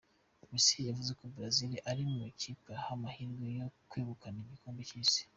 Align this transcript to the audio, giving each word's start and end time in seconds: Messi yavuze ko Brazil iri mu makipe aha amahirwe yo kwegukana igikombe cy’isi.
Messi 0.51 0.87
yavuze 0.89 1.11
ko 1.19 1.23
Brazil 1.35 1.71
iri 1.91 2.03
mu 2.09 2.15
makipe 2.23 2.69
aha 2.79 2.89
amahirwe 2.97 3.45
yo 3.57 3.65
kwegukana 3.89 4.37
igikombe 4.41 4.81
cy’isi. 4.89 5.21